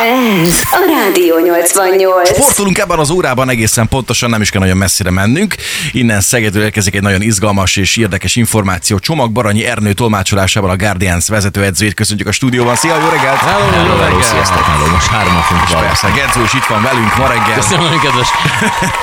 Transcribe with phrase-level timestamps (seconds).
[0.00, 2.28] Ez a Rádió 88.
[2.34, 5.54] Sportolunk ebben az órában egészen pontosan, nem is kell nagyon messzire mennünk.
[5.92, 8.98] Innen Szegedről érkezik egy nagyon izgalmas és érdekes információ.
[8.98, 12.76] Csomag Baranyi Ernő tolmácsolásában a Guardians vezetőedzőjét köszöntjük a stúdióban.
[12.76, 13.38] Szia, jó reggelt!
[13.38, 15.86] Hello, hello, hello, hello, sziasztok, hello, most fogunk És valami.
[15.86, 17.54] persze, Gedzó is itt van velünk ma reggel.
[17.54, 18.28] Köszönöm, nagyon kedves.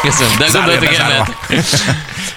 [0.02, 0.46] Köszönöm, de
[0.98, 1.28] el,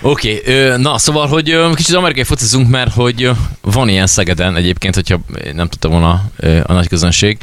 [0.02, 3.30] Oké, ö, na szóval, hogy kicsit amerikai focizunk, mert hogy
[3.61, 5.18] van ilyen Szegeden egyébként, hogyha
[5.54, 6.22] nem tudta volna
[6.62, 7.38] a nagy közönség,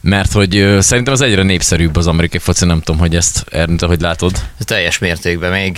[0.00, 3.76] mert hogy ö, szerintem az egyre népszerűbb az amerikai foci, nem tudom, hogy ezt Ernő,
[3.76, 4.32] te hogy látod.
[4.58, 5.50] Teljes mértékben.
[5.50, 5.70] Még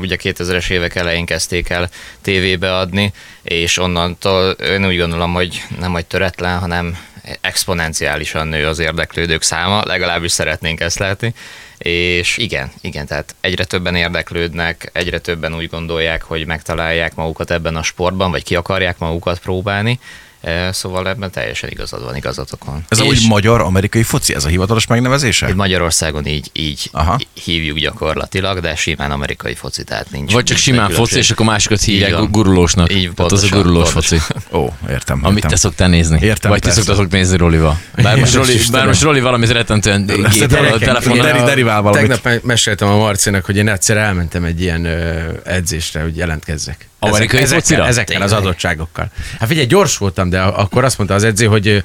[0.00, 1.88] ugye 2000-es évek elején kezdték el
[2.22, 3.12] tévébe adni,
[3.42, 6.98] és onnantól én úgy gondolom, hogy nem hogy töretlen, hanem
[7.40, 11.34] exponenciálisan nő az érdeklődők száma, legalábbis szeretnénk ezt látni.
[11.78, 17.76] És igen, igen, tehát egyre többen érdeklődnek, egyre többen úgy gondolják, hogy megtalálják magukat ebben
[17.76, 19.98] a sportban, vagy ki akarják magukat próbálni.
[20.42, 22.84] Ö, Szóval ebben teljesen igazad van, igazatok van.
[22.88, 25.54] Ez És- úgy magyar-amerikai foci, ez a hivatalos megnevezése?
[25.54, 27.18] Magyarországon így, így Aha.
[27.44, 30.32] hívjuk gyakorlatilag, de simán amerikai foci, tehát nincs.
[30.32, 31.22] Vagy csak simán nagy foci, különbség.
[31.22, 32.30] és akkor másikat hívják Így van.
[32.30, 32.92] gurulósnak.
[32.94, 34.18] Így, Tehát az a gurulós pontosan.
[34.18, 34.44] foci.
[34.56, 35.18] Ó, értem.
[35.22, 35.50] Amit értem.
[35.50, 36.18] te szoktál nézni.
[36.22, 36.82] Értem, Vagy persze.
[36.82, 37.80] szoktatok nézni Rolival.
[38.02, 40.06] Bár most Roli, bár most Roli valamit rettentően.
[40.06, 40.22] Deri-
[41.44, 42.00] derivál valamit.
[42.08, 44.86] Tegnap me- meséltem a Marcinak, hogy én egyszer elmentem egy ilyen
[45.44, 46.88] edzésre, hogy jelentkezzek.
[46.98, 47.86] Amerikai ezekkel, focira?
[47.86, 49.10] ezekkel az adottságokkal.
[49.38, 51.82] Hát figyelj, gyors voltam, de akkor azt mondta az edző, hogy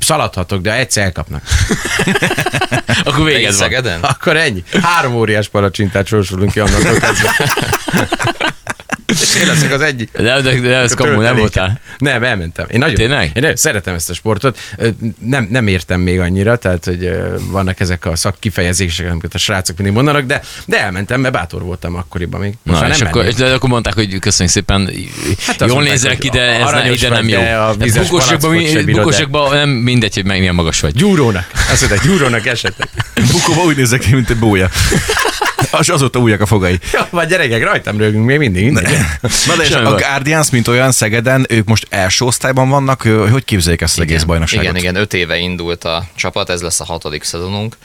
[0.00, 1.42] szaladhatok, de egyszer elkapnak.
[3.04, 3.52] Akkor véged van.
[3.52, 4.00] Szegeden?
[4.00, 4.64] Akkor ennyi.
[4.82, 6.80] Három óriás palacsintát sorsolunk ki annak.
[9.12, 10.10] És én leszek az egyik.
[10.12, 11.80] De, de, de ez kamu, nem voltál.
[11.98, 12.66] Nem, elmentem.
[12.70, 13.24] Én nagyon, Tényleg?
[13.24, 14.58] Én nagyon szeretem ezt a sportot.
[15.18, 17.10] Nem, nem értem még annyira, tehát hogy
[17.50, 21.94] vannak ezek a szakkifejezések, amiket a srácok mindig mondanak, de, de elmentem, mert bátor voltam
[21.94, 22.54] akkoriban még.
[22.62, 24.90] Most Na, és nem akkor, de akkor mondták, hogy köszönjük szépen,
[25.46, 27.40] Hát jól nézel ki, de ez ne, ide nem jó.
[28.84, 30.94] bukósokban nem mindegy, hogy milyen magas vagy.
[30.94, 31.50] Gyúrónak.
[31.70, 32.88] Azt mondta, gyúrónak esetek.
[33.32, 34.70] Bukóba úgy nézek ki, mint egy bója.
[35.78, 36.78] Az azóta újak a fogai.
[36.92, 38.64] Jó, vagy gyerekek, rajtam rögünk még mindig.
[38.64, 38.88] mindig.
[39.46, 39.94] Na de és a.
[39.94, 44.64] Guardians, mint olyan Szegeden, ők most első osztályban vannak, hogy képzeljék ezt az egész bajnokságot?
[44.64, 47.76] Igen, igen, öt éve indult a csapat, ez lesz a hatodik szezonunk,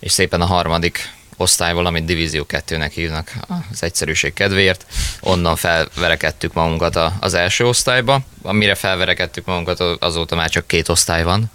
[0.00, 3.32] és szépen a harmadik osztályból, amit Divízió 2-nek hívnak
[3.72, 4.86] az egyszerűség kedvéért,
[5.20, 8.20] onnan felverekedtük magunkat a- az első osztályba.
[8.42, 11.50] Amire felverekedtük magunkat, azóta már csak két osztály van,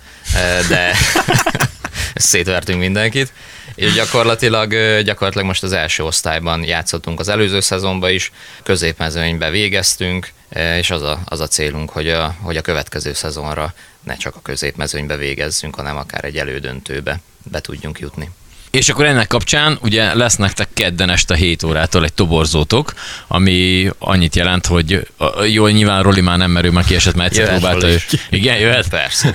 [0.70, 0.92] de
[2.16, 3.32] szétvertünk mindenkit.
[3.78, 4.70] És gyakorlatilag,
[5.04, 8.32] gyakorlatilag most az első osztályban játszottunk az előző szezonban is,
[8.64, 10.32] középmezőnybe végeztünk,
[10.78, 13.74] és az a, az a célunk, hogy a, hogy a következő szezonra
[14.04, 18.30] ne csak a középmezőnybe végezzünk, hanem akár egy elődöntőbe be tudjunk jutni.
[18.72, 22.94] És akkor ennek kapcsán ugye lesz nektek kedden este 7 órától egy toborzótok,
[23.28, 25.08] ami annyit jelent, hogy
[25.52, 27.98] jó, nyilván Roli már nem merül, már kiesett, mert egyszer Jöhet próbálta ő.
[28.30, 28.90] Igen, jöhet?
[28.90, 29.34] Persze.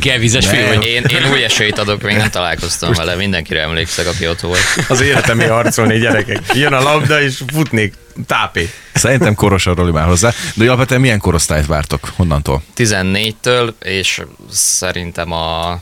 [0.00, 0.84] Kell vizes fél, vagy?
[0.86, 4.60] Én, én új esélyt adok, még nem találkoztam vele, mindenkire emlékszek, aki ott volt.
[4.88, 6.40] Az életemé harcolni gyerekek.
[6.52, 7.94] Jön a labda, és futnék
[8.26, 8.70] tápé.
[8.94, 10.28] Szerintem korosan Roli már hozzá.
[10.28, 12.12] De hogy alapvetően milyen korosztályt vártok?
[12.16, 12.62] Honnantól?
[12.76, 15.80] 14-től, és szerintem a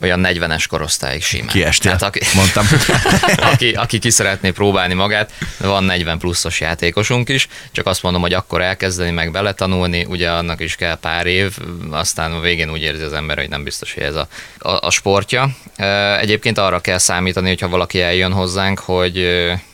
[0.00, 1.46] olyan 40-es korosztályig simán.
[1.46, 2.66] Kiestél, Tehát aki, mondtam.
[3.52, 8.32] aki, aki ki szeretné próbálni magát, van 40 pluszos játékosunk is, csak azt mondom, hogy
[8.32, 11.56] akkor elkezdeni, meg beletanulni, ugye annak is kell pár év,
[11.90, 14.28] aztán a végén úgy érzi az ember, hogy nem biztos, hogy ez a,
[14.58, 15.48] a, a sportja.
[16.20, 19.16] Egyébként arra kell számítani, hogyha valaki eljön hozzánk, hogy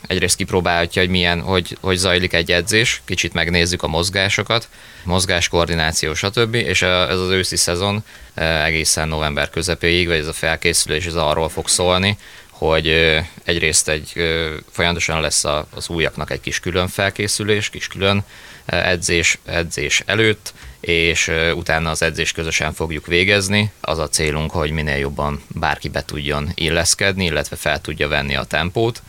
[0.07, 4.67] egyrészt kipróbálhatja, hogy milyen, hogy, hogy zajlik egy edzés, kicsit megnézzük a mozgásokat,
[5.07, 6.55] mozgáskoordináció, stb.
[6.55, 8.03] És ez az őszi szezon
[8.33, 12.17] ö, egészen november közepéig, vagy ez a felkészülés, ez arról fog szólni,
[12.49, 15.43] hogy ö, egyrészt egy ö, folyamatosan lesz
[15.75, 18.23] az újaknak egy kis külön felkészülés, kis külön
[18.65, 23.71] edzés, edzés előtt, és utána az edzést közösen fogjuk végezni.
[23.81, 28.43] Az a célunk, hogy minél jobban bárki be tudjon illeszkedni, illetve fel tudja venni a
[28.43, 29.01] tempót,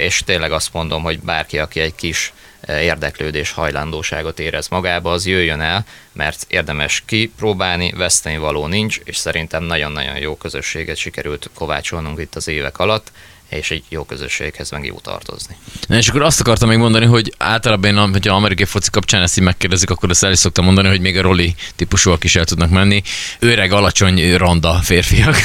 [0.00, 2.32] és tényleg azt mondom, hogy bárki, aki egy kis
[2.68, 9.62] érdeklődés, hajlandóságot érez magába, az jöjjön el, mert érdemes kipróbálni, veszteni való nincs, és szerintem
[9.62, 13.12] nagyon-nagyon jó közösséget sikerült kovácsolnunk itt az évek alatt,
[13.48, 15.56] és egy jó közösséghez meg jó tartozni.
[15.86, 19.38] Na, és akkor azt akartam még mondani, hogy általában én, hogyha amerikai foci kapcsán ezt
[19.38, 22.44] így megkérdezik, akkor azt el is szoktam mondani, hogy még a Roli típusúak is el
[22.44, 23.02] tudnak menni.
[23.38, 25.36] Öreg, alacsony, randa férfiak.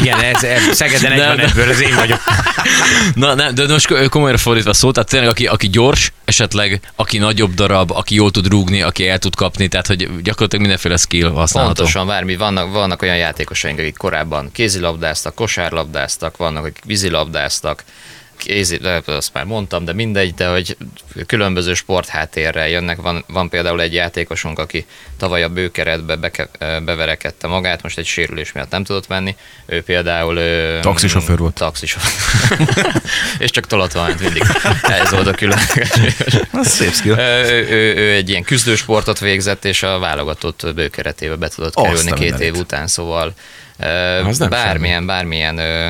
[0.00, 2.20] Igen, ez, ez Szegeden egy van ebből, ez én vagyok.
[3.14, 7.18] Na, nem, de most ko- komolyra fordítva szó, tehát tényleg aki, aki gyors, esetleg aki
[7.18, 11.30] nagyobb darab, aki jól tud rúgni, aki el tud kapni, tehát hogy gyakorlatilag mindenféle skill
[11.30, 11.74] használható.
[11.74, 12.36] Pontosan, bármi.
[12.36, 17.49] Vannak, vannak olyan játékosaink, akik korábban kézilabdáztak, kosárlabdáztak, vannak, akik vízilabdáztak,
[18.40, 20.76] kézi, de azt már mondtam, de mindegy, de hogy
[21.26, 23.00] különböző sportháttérrel jönnek.
[23.00, 24.86] Van, van például egy játékosunk, aki
[25.16, 29.36] tavaly a bőkeretbe beke, beverekedte magát, most egy sérülés miatt nem tudott menni.
[29.66, 30.38] Ő például...
[30.80, 31.54] Taxisofőr volt.
[31.54, 32.58] Taxisofőr.
[33.38, 34.42] És csak tolatva ment mindig.
[34.82, 35.88] Ez volt a különleges.
[36.62, 37.18] Szép skill.
[37.18, 42.24] Ő, ő, ő egy ilyen küzdősportot végzett, és a válogatott bőkeretébe be tudott Azt kerülni
[42.24, 43.34] két év után, szóval
[44.24, 45.88] Az bármilyen, bármilyen ö,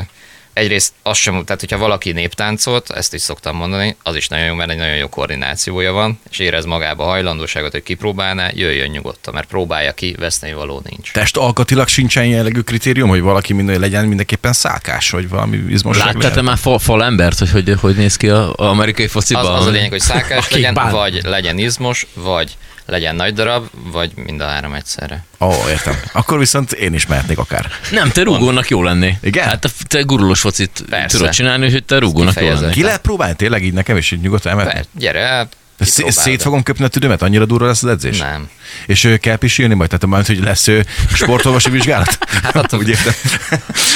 [0.53, 4.53] egyrészt az sem, tehát hogyha valaki néptáncolt, ezt is szoktam mondani, az is nagyon jó,
[4.53, 9.47] mert egy nagyon jó koordinációja van, és érez magába hajlandóságot, hogy kipróbálná, jöjjön nyugodtan, mert
[9.47, 11.11] próbálja ki, veszteni való nincs.
[11.11, 16.31] Test alkatilag sincsen jellegű kritérium, hogy valaki minden legyen mindenképpen szálkás, vagy valami izmosság Láttál
[16.31, 19.45] te már fal, fal embert, hogy, hogy hogy néz ki a, a amerikai fociban?
[19.45, 23.67] Az, az a lényeg, hogy szákás legyen, bán- vagy legyen izmos, vagy legyen nagy darab,
[23.91, 25.25] vagy mind a három egyszerre.
[25.39, 25.99] Ó, oh, értem.
[26.11, 27.71] Akkor viszont én is mehetnék akár.
[27.91, 29.17] Nem, te rúgónak jó lenné.
[29.21, 29.47] Igen?
[29.47, 31.17] Hát te, gurulós focit Persze.
[31.17, 32.71] tudod csinálni, hogy te rúgónak jó lenné.
[32.71, 34.71] Ki lehet próbálni tényleg így nekem is így nyugodtan emelni?
[34.71, 38.17] Per, gyere, hát szé- szét fogom köpni a tüdőmet, annyira durva lesz az edzés?
[38.17, 38.49] Nem.
[38.85, 39.89] És ő kell pisilni majd?
[39.89, 42.17] Tehát majd, hogy lesz ő sportolvasi vizsgálat?
[42.43, 43.13] Hát attól úgy értem.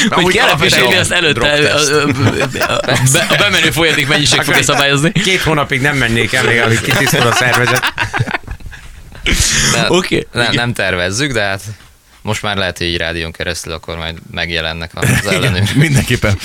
[0.09, 2.03] Hogy kell pisélni, azt előtte a, a,
[2.59, 5.11] a, a, be- a bemenő folyadék mennyiség fogja szabályozni.
[5.11, 7.93] Két hónapig nem mennék el, még amíg kitisztul a szervezet.
[9.87, 10.27] Oké.
[10.31, 11.61] ne, nem tervezzük, de hát
[12.21, 15.75] most már lehet, hogy így rádión keresztül akkor majd megjelennek az ellenőr.
[15.75, 16.37] Mindenképpen.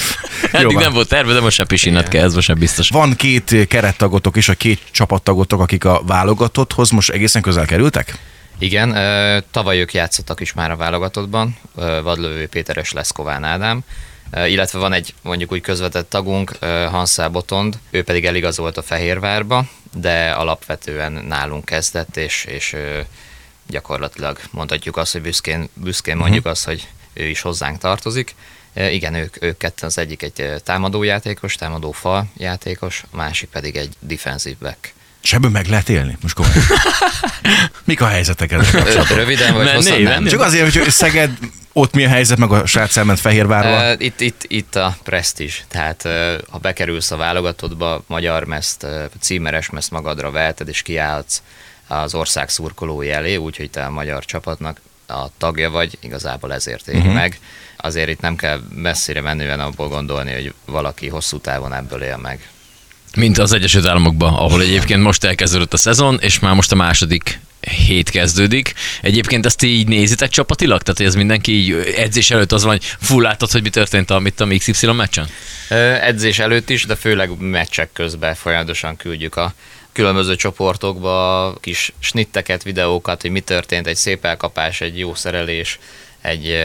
[0.53, 2.89] Jó Eddig nem volt terve, de most sem pisinat kell, ez most sem biztos.
[2.89, 8.19] Van két kerettagotok és a két csapattagotok, akik a válogatotthoz most egészen közel kerültek?
[8.59, 8.97] Igen,
[9.51, 11.57] tavaly ők játszottak is már a válogatottban,
[12.03, 13.85] Vadlövő Péteres Leszkován Ádám,
[14.31, 16.53] Ö, illetve van egy mondjuk úgy közvetett tagunk,
[16.91, 22.77] Hanszá Botond, ő pedig eligazolt a Fehérvárba, de alapvetően nálunk kezdett, és, és
[23.67, 28.35] gyakorlatilag mondhatjuk azt, hogy büszkén, büszkén mondjuk azt, hogy ő is hozzánk tartozik.
[28.75, 33.49] Ö, Igen, ők, ők ketten az egyik egy ö, támadójátékos, támadó fal játékos, a másik
[33.49, 34.93] pedig egy defensive back.
[35.23, 36.19] És ebből meg lehet élni?
[36.23, 36.65] Most komolyan.
[37.85, 39.05] Mik a helyzetek ezzel?
[39.05, 40.27] Röviden vagy Menné, hosszan nem?
[40.27, 41.39] Csak azért, hogy Szeged,
[41.73, 43.93] ott mi a helyzet, meg a srác elment Fehérvárba.
[43.93, 49.05] Uh, itt, itt, itt a presztízs, tehát uh, ha bekerülsz a válogatottba, magyar meszt, uh,
[49.21, 51.43] címeres meszt magadra veheted, és kiállsz
[51.87, 56.99] az ország szurkolói elé, úgyhogy te a magyar csapatnak a tagja vagy, igazából ezért éri
[56.99, 57.15] uh-huh.
[57.15, 57.39] meg.
[57.77, 62.49] Azért itt nem kell messzire menően abból gondolni, hogy valaki hosszú távon ebből él meg.
[63.17, 67.41] Mint az Egyesült Államokban, ahol egyébként most elkezdődött a szezon, és már most a második
[67.61, 68.75] hét kezdődik.
[69.03, 70.83] Egyébként ezt így nézitek csapatilag?
[70.83, 74.41] Tehát ez mindenki így edzés előtt az van, hogy full látod, hogy mi történt amit
[74.41, 75.29] a XY meccsen?
[75.69, 79.55] Ö, Edzés előtt is, de főleg meccsek közben folyamatosan küldjük a
[79.93, 85.79] különböző csoportokba kis snitteket, videókat, hogy mi történt, egy szép elkapás, egy jó szerelés,
[86.21, 86.57] egy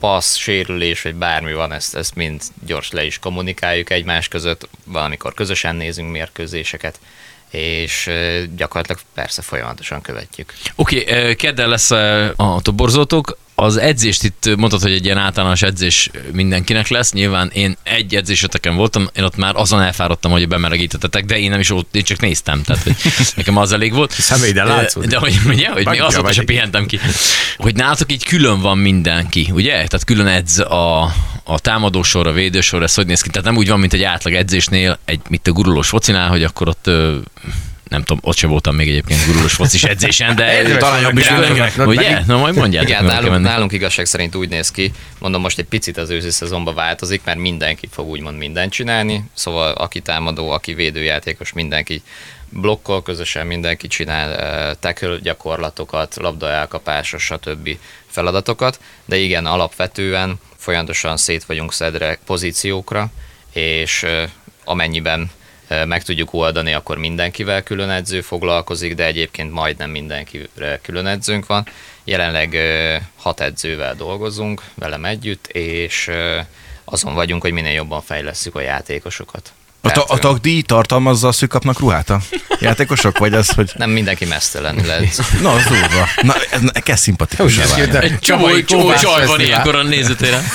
[0.00, 5.34] passz, sérülés, vagy bármi van, ezt, ezt mind gyors le is kommunikáljuk egymás között, valamikor
[5.34, 7.00] közösen nézünk mérkőzéseket,
[7.52, 8.10] és
[8.56, 10.52] gyakorlatilag persze folyamatosan követjük.
[10.74, 11.90] Oké, okay, kedden lesz
[12.36, 13.38] a toborzótok.
[13.62, 17.12] Az edzést itt mondtad, hogy egy ilyen általános edzés mindenkinek lesz.
[17.12, 21.60] Nyilván én egy edzéseteken voltam, én ott már azon elfáradtam, hogy bemelegítettetek, de én nem
[21.60, 22.96] is ott, én csak néztem, tehát hogy
[23.36, 24.12] nekem az elég volt.
[24.12, 25.10] Személyden látszódik.
[25.10, 27.00] De hogy, ugye, hogy még azóta sem pihentem ki.
[27.56, 29.72] Hogy nálatok így külön van mindenki, ugye?
[29.72, 31.02] Tehát külön edz a,
[31.44, 33.28] a támadósor, a védősor, ez hogy néz ki?
[33.28, 36.68] Tehát nem úgy van, mint egy átlag edzésnél, egy mit a gurulós focinál, hogy akkor
[36.68, 36.90] ott
[37.92, 41.76] nem tudom, ott sem voltam még egyébként gurulós focis edzésen, de talán jobb is rá-
[41.76, 42.20] Ugye?
[42.26, 42.88] Na majd mondjátok.
[42.88, 46.74] Igen, nálunk, nálunk igazság szerint úgy néz ki, mondom most egy picit az őszi szezonban
[46.74, 52.02] változik, mert mindenki fog úgymond mindent csinálni, szóval aki támadó, aki védőjátékos, mindenki
[52.48, 57.76] blokkol közösen, mindenki csinál uh, tackle gyakorlatokat, labda elkapásos, stb.
[58.06, 63.10] feladatokat, de igen, alapvetően folyamatosan szét vagyunk szedre pozíciókra,
[63.52, 64.22] és uh,
[64.64, 65.30] amennyiben
[65.86, 71.66] meg tudjuk oldani, akkor mindenkivel külön edző foglalkozik, de egyébként majdnem mindenkire külön edzőnk van.
[72.04, 72.56] Jelenleg
[73.16, 76.10] hat edzővel dolgozunk velem együtt, és
[76.84, 79.52] azon vagyunk, hogy minél jobban fejlesszük a játékosokat.
[79.84, 82.20] A, ta- a tagdíj tartalmazza azt, hogy kapnak ruhát a
[82.60, 83.18] játékosok?
[83.18, 83.70] Vagy az, hogy...
[83.76, 85.20] nem mindenki mesztelenül edz.
[85.40, 86.08] Na, az durva.
[86.22, 87.58] Na, ez, ez kezd szimpatikus.
[87.58, 90.44] Egy csomó, csaj van ilyenkor a nézőtéren.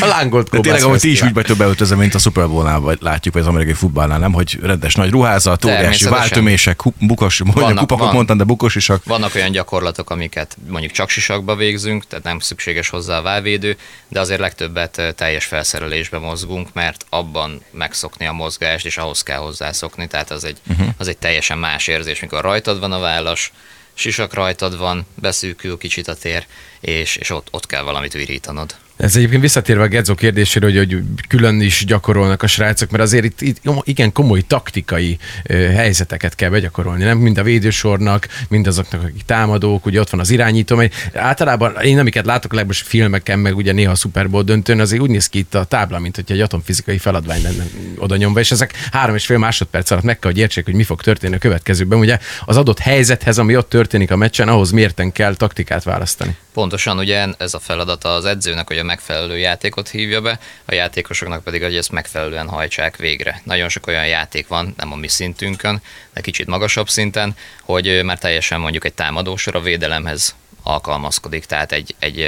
[0.00, 2.98] A lángolt De tényleg, ahogy ti is úgy vagytok beöltözve, mint a Super Bowl-nál, vagy
[3.00, 4.32] látjuk, vagy az amerikai futballnál, nem?
[4.32, 8.14] Hogy rendes nagy ruházat, óriási váltömések, bukos, mondjam, Vannak- kupakot van.
[8.14, 9.04] mondtam, de bukos isak.
[9.04, 13.76] Vannak olyan gyakorlatok, amiket mondjuk csak sisakba végzünk, tehát nem szükséges hozzá a válvédő,
[14.08, 20.06] de azért legtöbbet teljes felszerelésbe mozgunk, mert abban megszokni a mozgást, és ahhoz kell hozzászokni,
[20.06, 20.88] tehát az egy, uh-huh.
[20.96, 23.52] az egy teljesen más érzés, mikor rajtad van a vállas,
[23.94, 26.46] sisak rajtad van, beszűkül kicsit a tér,
[26.80, 28.74] és, és ott, ott kell valamit virítanod.
[29.02, 33.24] Ez egyébként visszatérve a Gedzo kérdésére, hogy, hogy külön is gyakorolnak a srácok, mert azért
[33.24, 39.02] itt, itt igen komoly taktikai ö, helyzeteket kell begyakorolni, nem mind a védősornak, mind azoknak,
[39.02, 43.56] akik támadók, ugye ott van az irányító, mert általában én amiket látok legalábbis filmeken, meg
[43.56, 46.24] ugye néha a Super Bowl döntőn, azért úgy néz ki itt a tábla, mint hogy
[46.28, 47.64] egy atomfizikai feladvány lenne
[47.96, 50.82] oda nyomva, és ezek három és fél másodperc alatt meg kell, hogy értsék, hogy mi
[50.82, 51.98] fog történni a következőben.
[51.98, 56.36] Ugye az adott helyzethez, ami ott történik a meccsen, ahhoz mérten kell taktikát választani.
[56.52, 61.44] Pontosan ugye ez a feladata az edzőnek, hogy a megfelelő játékot hívja be, a játékosoknak
[61.44, 63.40] pedig, hogy ezt megfelelően hajtsák végre.
[63.44, 65.82] Nagyon sok olyan játék van, nem a mi szintünkön,
[66.12, 71.44] de kicsit magasabb szinten, hogy már teljesen mondjuk egy támadósor a védelemhez alkalmazkodik.
[71.44, 72.18] Tehát egy, egy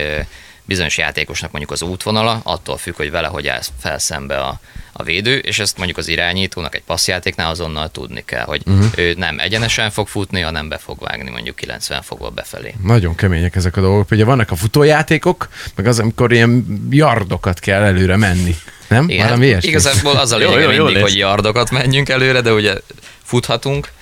[0.65, 4.61] bizonyos játékosnak mondjuk az útvonala, attól függ, hogy vele hogy áll fel szembe a,
[4.93, 8.87] a védő, és ezt mondjuk az irányítónak egy passzjátéknál azonnal tudni kell, hogy uh-huh.
[8.97, 12.75] ő nem egyenesen fog futni, hanem be fog vágni mondjuk 90 fokba befelé.
[12.83, 14.11] Nagyon kemények ezek a dolgok.
[14.11, 18.57] Ugye vannak a futójátékok, meg az, amikor ilyen yardokat kell előre menni.
[18.89, 19.09] Nem?
[19.09, 19.69] Igen, Valami ilyesmi?
[19.69, 21.11] igazából az a Jó, lényeg jó, jó mindig, lesz.
[21.11, 22.75] hogy yardokat menjünk előre, de ugye
[23.23, 23.93] futhatunk,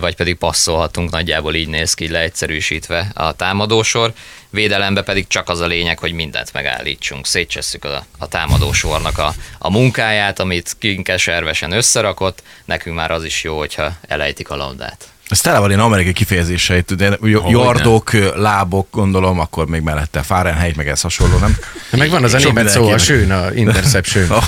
[0.00, 4.12] vagy pedig passzolhatunk, nagyjából így néz ki leegyszerűsítve a támadósor.
[4.50, 7.26] Védelembe pedig csak az a lényeg, hogy mindent megállítsunk.
[7.26, 13.58] Szétcsesszük a, a támadósornak a, a munkáját, amit kinkeservesen összerakott, nekünk már az is jó,
[13.58, 15.08] hogyha elejtik a labdát.
[15.28, 17.18] Ez tele van ilyen amerikai kifejezéseit, de
[17.48, 21.56] jardok, lábok, gondolom, akkor még mellette Fahrenheit, meg ez hasonló, nem?
[21.90, 24.28] Meg van az a német szó, a sőn, a interception.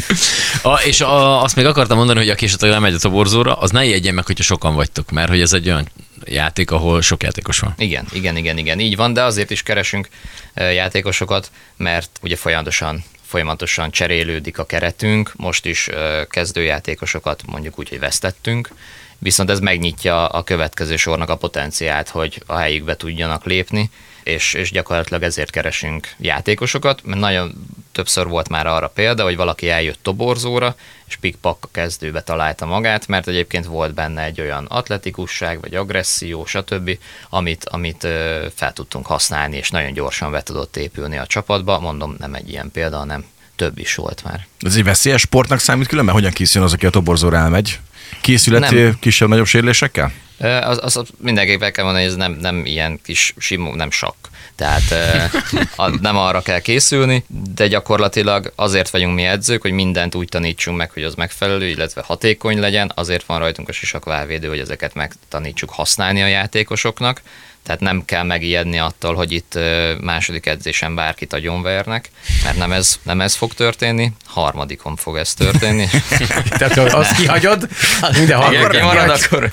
[0.62, 3.84] A, és a, azt még akartam mondani, hogy aki esetleg lemegy a toborzóra, az ne
[3.84, 5.88] jegyen meg, hogyha sokan vagytok, mert hogy ez egy olyan
[6.24, 7.74] játék, ahol sok játékos van.
[7.78, 10.08] Igen, igen, igen, igen, így van, de azért is keresünk
[10.54, 15.88] játékosokat, mert ugye folyamatosan folyamatosan cserélődik a keretünk, most is
[16.28, 18.68] kezdőjátékosokat mondjuk úgy, hogy vesztettünk,
[19.22, 23.90] viszont ez megnyitja a következő sornak a potenciált, hogy a helyükbe tudjanak lépni,
[24.22, 29.68] és, és gyakorlatilag ezért keresünk játékosokat, mert nagyon többször volt már arra példa, hogy valaki
[29.68, 35.74] eljött toborzóra, és pikpak kezdőbe találta magát, mert egyébként volt benne egy olyan atletikusság, vagy
[35.74, 36.98] agresszió, stb.,
[37.28, 38.06] amit, amit
[38.54, 41.80] fel tudtunk használni, és nagyon gyorsan be tudott épülni a csapatba.
[41.80, 43.24] Mondom, nem egy ilyen példa, hanem
[43.56, 44.46] több is volt már.
[44.60, 46.14] Ez egy veszélyes sportnak számít különben?
[46.14, 47.80] Hogyan készül az, aki a toborzóra elmegy?
[48.20, 48.96] Készület Nem.
[49.00, 50.12] kisebb-nagyobb sérülésekkel?
[50.38, 53.90] Az, az, az mindenképp el kell mondani, hogy ez nem, nem ilyen kis simó, nem
[53.90, 54.26] sakk.
[54.56, 54.82] Tehát
[55.76, 60.76] a, nem arra kell készülni, de gyakorlatilag azért vagyunk mi edzők, hogy mindent úgy tanítsunk
[60.76, 62.92] meg, hogy az megfelelő, illetve hatékony legyen.
[62.94, 67.22] Azért van rajtunk a sisakválvédő, hogy ezeket megtanítsuk használni a játékosoknak.
[67.64, 69.58] Tehát nem kell megijedni attól, hogy itt
[70.00, 72.10] második edzésen bárkit agyonvernek,
[72.44, 75.86] mert nem ez, nem ez fog történni, harmadikon fog ez történni.
[76.58, 77.68] Tehát ha azt kihagyod,
[78.16, 79.10] minden kihagy.
[79.10, 79.52] akkor...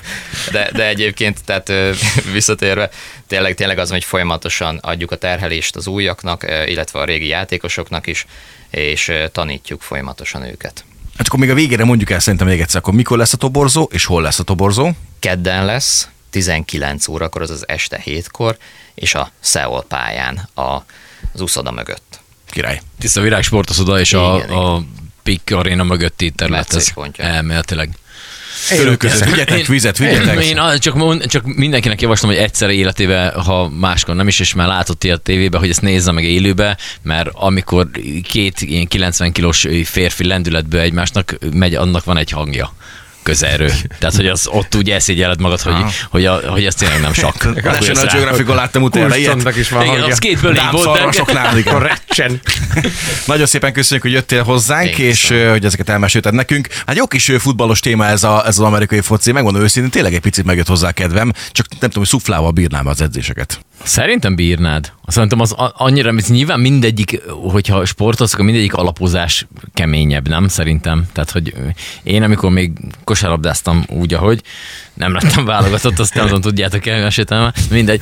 [0.52, 1.72] De, de egyébként, tehát
[2.32, 2.90] visszatérve,
[3.26, 8.26] tényleg, tényleg az, hogy folyamatosan adjuk a terhelést az újaknak, illetve a régi játékosoknak is,
[8.70, 10.84] és tanítjuk folyamatosan őket.
[11.16, 13.88] Hát akkor még a végére mondjuk el szerintem még egyszer, akkor mikor lesz a toborzó,
[13.92, 14.90] és hol lesz a toborzó?
[15.18, 18.56] Kedden lesz, 19 órakor, azaz este 7-kor,
[18.94, 20.62] és a Seoul pályán, a,
[21.32, 22.20] az úszoda mögött.
[22.50, 22.80] Király.
[22.98, 24.82] Tiszta Virág sportoszoda és a, Igen, a
[25.22, 26.74] Pik Arena mögötti terület.
[26.74, 27.90] Ez elméletileg.
[28.98, 30.44] Össze, vigyetek Én- vizet, Én, vigyetek.
[30.44, 34.54] én a- csak, mond- csak mindenkinek javaslom, hogy egyszer életébe, ha máskor nem is, és
[34.54, 37.90] már látott ilyet tévébe, hogy ezt nézze meg élőbe, mert amikor
[38.22, 42.74] két ilyen 90 kilós férfi lendületből egymásnak megy, annak van egy hangja
[43.22, 43.70] közelről.
[43.98, 45.74] Tehát, hogy az ott úgy elszégyeled magad, hogy,
[46.10, 47.44] hogy, a, hogy ez tényleg nem sakk.
[47.44, 49.56] A National Geographic-on láttam utána ilyet.
[49.56, 50.98] Is van Igen, az két bölé volt.
[51.82, 52.40] Recsen.
[53.26, 56.68] Nagyon szépen köszönjük, hogy jöttél hozzánk, Én és ö, hogy ezeket elmesélted nekünk.
[56.86, 60.20] Hát jó kis futballos téma ez, a, ez az amerikai foci, megmondom őszintén, tényleg egy
[60.20, 63.60] picit megjött hozzá kedvem, csak nem tudom, hogy szuflával bírnám az edzéseket.
[63.82, 64.92] Szerintem bírnád.
[65.06, 70.48] Szerintem az annyira, mert nyilván mindegyik, hogyha sportolsz, akkor mindegyik alapozás keményebb, nem?
[70.48, 71.06] Szerintem.
[71.12, 71.54] Tehát, hogy
[72.02, 72.72] én amikor még
[73.04, 74.42] kosárlabdáztam úgy, ahogy
[74.94, 77.54] nem lettem válogatott, azt nem tudom, tudjátok el, meséltem már.
[77.70, 78.00] Mindegy.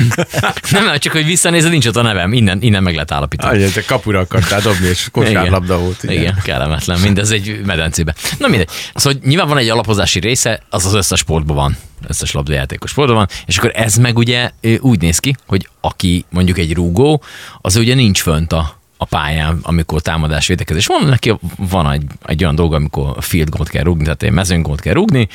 [0.70, 2.32] nem, nem, csak hogy visszanézed, nincs ott a nevem.
[2.32, 3.62] Innen, innen meg lehet állapítani.
[3.62, 6.02] Annyi, te kapura akartál dobni, és kosárlabda volt.
[6.02, 6.16] Igen.
[6.16, 7.00] igen, kellemetlen.
[7.00, 8.14] Mindez egy medencébe.
[8.38, 8.68] Na mindegy.
[8.94, 11.76] Szóval nyilván van egy alapozási része, az az összes sportban van.
[12.08, 13.28] Összes labdajátékos van.
[13.46, 17.22] És akkor ez meg ugye úgy néz ki, hogy aki mondjuk egy rúgó,
[17.60, 22.42] az ugye nincs fönt a, a pályán, amikor támadás védekezés van, neki van egy, egy
[22.42, 25.28] olyan dolga, amikor field goal kell rúgni, tehát egy mezőn gólt kell rúgni,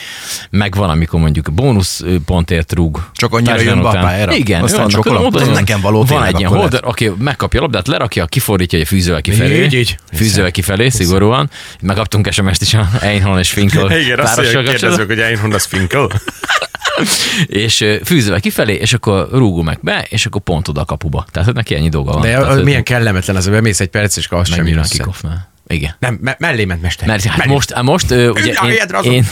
[0.50, 3.10] meg van, amikor mondjuk bónusz pontért rúg.
[3.14, 4.04] Csak annyira jön után.
[4.04, 4.34] pályára?
[4.34, 5.26] Igen, Aztán csokolom.
[5.26, 9.22] oda nekem való Van egy ilyen holder, aki megkapja a labdát, lerakja, kifordítja, hogy fűzővel
[9.22, 9.64] kifelé.
[9.64, 9.98] Így, így.
[10.14, 11.50] Fűzővel kifelé, szigorúan.
[11.82, 16.10] Megkaptunk SMS-t is a Einhorn és Finkel Igen, azt kérdezzük, hogy Einhorn az Finkel.
[17.46, 21.26] és fűzővel kifelé, és akkor rúgó meg be, és akkor pont oda a kapuba.
[21.32, 22.22] Tehát neki ennyi dolga van.
[22.22, 24.86] De Tehát, milyen kellemetlen az, bemész egy perc, és akkor az sem jön.
[25.68, 25.96] Igen.
[26.00, 27.08] Nem, me- mellé ment mester.
[27.08, 27.52] Mert hát Mellé.
[27.52, 29.26] most, most ö, ugye én, én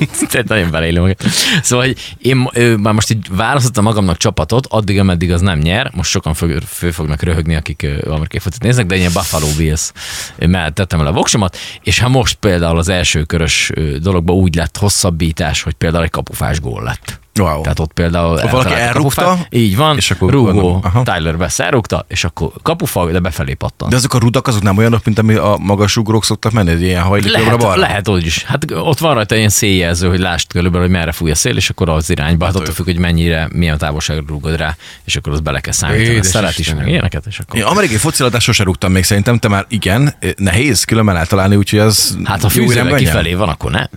[0.30, 1.14] Tehát nagyon magam.
[1.62, 5.90] Szóval, hogy én ö, már most így választottam magamnak csapatot, addig, ameddig az nem nyer.
[5.94, 9.92] Most sokan fő, fő fognak röhögni, akik amerikai focit néznek, de én ilyen Buffalo Bills
[10.38, 14.76] mellett tettem el a voksomat, és ha most például az első körös dologban úgy lett
[14.76, 17.20] hosszabbítás, hogy például egy kapufás gól lett.
[17.40, 17.60] Wow.
[17.62, 19.46] Tehát ott például valaki eltalálta a elrúgta, kapufát.
[19.50, 21.02] így van, és akkor rúgó aha.
[21.02, 23.90] Tyler Bass elrúgta, és akkor kapufa, de befelé pattant.
[23.90, 26.82] De azok a rudak azok nem olyanok, mint ami a magas ugrók szoktak menni, egy
[26.82, 27.80] ilyen hajlik jobbra Lehet, balra.
[27.80, 28.44] lehet úgy is.
[28.44, 31.70] Hát ott van rajta ilyen széljelző, hogy lásd körülbelül, hogy merre fúj a szél, és
[31.70, 32.44] akkor az irányba.
[32.44, 36.22] Hát attól függ, hogy mennyire, milyen távolságra rúgod rá, és akkor az bele kell számítani.
[36.22, 37.58] Szeret is, meg ilyeneket, és akkor...
[37.58, 42.18] Én amerikai fociladást sose rúgtam még szerintem, te már igen, nehéz különben eltalálni, úgyhogy az
[42.24, 43.88] Hát ha fűzővel kifelé van, akkor nem.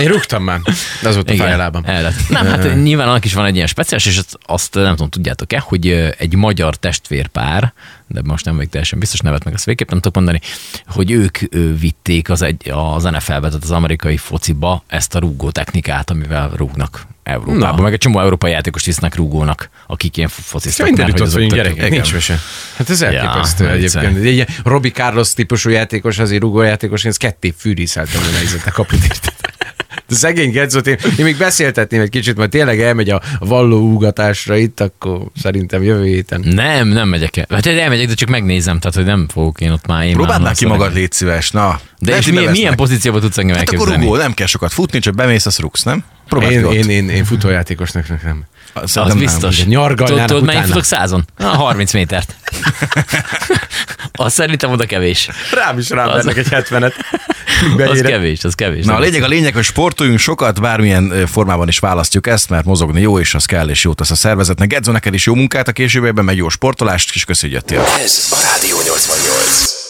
[0.00, 0.60] Én rúgtam már,
[1.02, 1.56] de az volt a
[2.02, 2.28] lett.
[2.28, 5.58] Nem, hát nyilván annak is van egy ilyen speciális, és azt, azt nem tudom, tudjátok-e,
[5.58, 7.72] hogy egy magyar testvérpár,
[8.06, 10.40] de most nem vagyok teljesen biztos nevet, meg ezt végképp nem tudok mondani,
[10.86, 11.38] hogy ők
[11.78, 17.06] vitték az, egy, az NFL-be, tehát az amerikai fociba ezt a rúgó technikát, amivel rúgnak
[17.24, 17.76] Európában.
[17.76, 17.82] Na.
[17.82, 20.86] Meg egy csomó európai játékost visznek rúgónak, akik ilyen fociztak.
[20.86, 22.38] Mindenütt mert ott hogy vagyunk gyerekek, nincs mese.
[22.76, 24.02] Hát ez elképesztő Ja, egyébként.
[24.04, 24.28] viccelj.
[24.28, 28.70] Egy ilyen Robbie Carlos típusú játékos, azért rúgó játékos, én ezt ketté fűrészeltem volna a
[28.70, 29.33] kaput érted?
[30.14, 34.80] De szegény Gedzot, én, én még beszéltetném egy kicsit, mert tényleg elmegy a vallóúgatásra itt,
[34.80, 36.40] akkor szerintem jövő héten.
[36.40, 37.46] Nem, nem megyek el.
[37.50, 40.66] Hát elmegyek, de csak megnézem, tehát hogy nem fogok én ott már én Próbáld ki
[40.66, 41.80] magad, légy szíves, na.
[41.98, 44.04] De Lehet, és milyen, milyen pozícióba tudsz engem Hát akkor elképzelni?
[44.04, 46.04] rúgó, nem kell sokat futni, csak bemész, azt rúgsz, nem?
[46.28, 48.44] Próbáld Én, én, én, én futójátékosnak nem.
[48.72, 49.26] Az Szerintem nem.
[49.26, 49.56] biztos.
[49.58, 50.72] ugye nyargalnának Tudod, mennyi utána.
[50.72, 51.24] futok százon?
[51.36, 52.34] Na, 30 métert.
[54.12, 55.28] Azt szerintem oda kevés.
[55.52, 56.92] Rám is rám Az- egy 70-et.
[57.70, 58.10] Az Beérek.
[58.10, 58.84] kevés, az kevés.
[58.84, 62.64] Na, a Nem lényeg, a lényeg, hogy sportoljunk sokat, bármilyen formában is választjuk ezt, mert
[62.64, 64.68] mozogni jó, és az kell, és jót tesz a szervezetnek.
[64.68, 68.02] Gedzo, neked is jó munkát a későbbiekben, meg jó sportolást, és köszönjük, hogy jöttél.
[68.04, 69.83] Ez a Rádió 88.